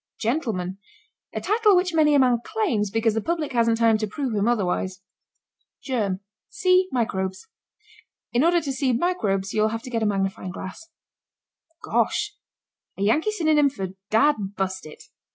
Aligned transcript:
GENTLEMAN. 0.19 0.79
A 1.35 1.39
title 1.41 1.75
which 1.75 1.93
many 1.93 2.15
a 2.15 2.19
man 2.19 2.39
claims 2.43 2.89
because 2.89 3.13
the 3.13 3.21
public 3.21 3.53
hasn't 3.53 3.77
time 3.77 3.99
to 3.99 4.07
prove 4.07 4.33
him 4.33 4.47
otherwise. 4.47 5.03
GERM. 5.85 6.21
See 6.49 6.87
microbes. 6.91 7.45
In 8.33 8.43
order 8.43 8.61
to 8.61 8.71
see 8.73 8.93
microbes 8.93 9.53
you'll 9.53 9.67
have 9.67 9.83
to 9.83 9.91
get 9.91 10.01
a 10.01 10.07
magnifying 10.07 10.49
glass. 10.53 10.89
GOSH. 11.83 12.35
A 12.97 13.03
Yankee 13.03 13.29
synonym 13.31 13.69
for 13.69 13.89
dad 14.09 14.55
bust 14.55 14.87
it! 14.87 15.03